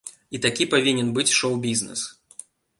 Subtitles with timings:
[0.37, 2.07] І такі павінен быць шоў-бізнес.